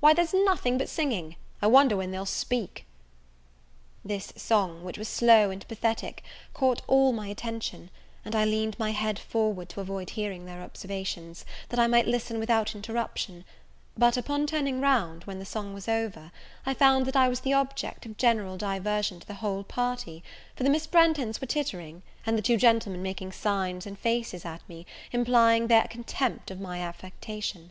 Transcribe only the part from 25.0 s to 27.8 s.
implying their contempt of my affectation.